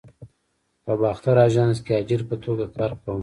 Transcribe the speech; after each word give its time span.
په 0.83 0.93
باختر 1.01 1.35
آژانس 1.47 1.77
کې 1.85 1.93
اجیر 2.01 2.21
په 2.29 2.35
توګه 2.43 2.65
کار 2.75 2.91
کاوه. 3.01 3.19